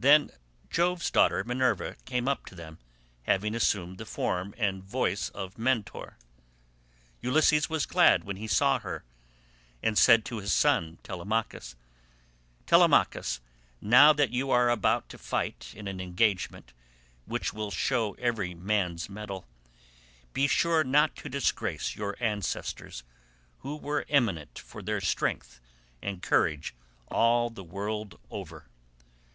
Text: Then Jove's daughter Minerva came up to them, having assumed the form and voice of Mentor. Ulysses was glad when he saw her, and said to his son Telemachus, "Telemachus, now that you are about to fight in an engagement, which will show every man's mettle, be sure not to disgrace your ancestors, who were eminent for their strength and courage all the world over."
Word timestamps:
Then 0.00 0.30
Jove's 0.70 1.10
daughter 1.10 1.44
Minerva 1.44 1.96
came 2.06 2.26
up 2.26 2.46
to 2.46 2.54
them, 2.54 2.78
having 3.24 3.54
assumed 3.54 3.98
the 3.98 4.06
form 4.06 4.54
and 4.56 4.82
voice 4.82 5.28
of 5.28 5.58
Mentor. 5.58 6.16
Ulysses 7.20 7.68
was 7.68 7.84
glad 7.84 8.24
when 8.24 8.36
he 8.36 8.46
saw 8.46 8.78
her, 8.78 9.04
and 9.82 9.98
said 9.98 10.24
to 10.24 10.38
his 10.38 10.54
son 10.54 10.96
Telemachus, 11.02 11.76
"Telemachus, 12.66 13.42
now 13.78 14.14
that 14.14 14.30
you 14.30 14.50
are 14.50 14.70
about 14.70 15.10
to 15.10 15.18
fight 15.18 15.74
in 15.76 15.86
an 15.86 16.00
engagement, 16.00 16.72
which 17.26 17.52
will 17.52 17.70
show 17.70 18.14
every 18.14 18.54
man's 18.54 19.10
mettle, 19.10 19.46
be 20.32 20.46
sure 20.46 20.82
not 20.82 21.14
to 21.16 21.28
disgrace 21.28 21.94
your 21.94 22.16
ancestors, 22.20 23.02
who 23.58 23.76
were 23.76 24.06
eminent 24.08 24.58
for 24.58 24.80
their 24.80 25.02
strength 25.02 25.60
and 26.00 26.22
courage 26.22 26.74
all 27.08 27.50
the 27.50 27.62
world 27.62 28.18
over." 28.30 28.64